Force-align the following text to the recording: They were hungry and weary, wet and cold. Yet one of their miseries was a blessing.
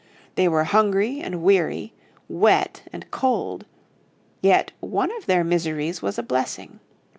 They 0.33 0.47
were 0.47 0.63
hungry 0.63 1.19
and 1.21 1.43
weary, 1.43 1.93
wet 2.27 2.81
and 2.91 3.11
cold. 3.11 3.67
Yet 4.41 4.71
one 4.79 5.15
of 5.17 5.27
their 5.27 5.43
miseries 5.43 6.01
was 6.01 6.17
a 6.17 6.23
blessing. 6.23 6.79